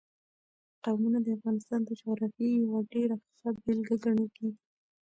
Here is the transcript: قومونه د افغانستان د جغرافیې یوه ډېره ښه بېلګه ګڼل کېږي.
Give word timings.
قومونه 0.83 1.19
د 1.21 1.27
افغانستان 1.37 1.79
د 1.85 1.89
جغرافیې 1.99 2.49
یوه 2.63 2.79
ډېره 2.93 3.15
ښه 3.37 3.49
بېلګه 3.63 3.95
ګڼل 4.03 4.27
کېږي. 4.37 4.61